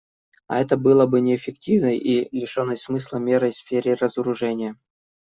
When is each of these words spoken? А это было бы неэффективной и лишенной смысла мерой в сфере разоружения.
А 0.47 0.59
это 0.59 0.77
было 0.77 1.05
бы 1.05 1.21
неэффективной 1.21 1.95
и 1.95 2.35
лишенной 2.35 2.75
смысла 2.75 3.17
мерой 3.19 3.51
в 3.51 3.55
сфере 3.57 3.93
разоружения. 3.93 4.75